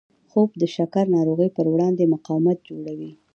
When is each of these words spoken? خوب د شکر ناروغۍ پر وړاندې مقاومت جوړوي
خوب 0.29 0.49
د 0.61 0.63
شکر 0.75 1.05
ناروغۍ 1.15 1.49
پر 1.57 1.65
وړاندې 1.73 2.11
مقاومت 2.13 2.57
جوړوي 2.69 3.11